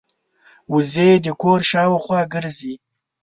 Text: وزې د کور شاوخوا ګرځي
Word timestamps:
وزې 0.73 1.09
د 1.25 1.27
کور 1.41 1.59
شاوخوا 1.71 2.21
ګرځي 2.33 2.73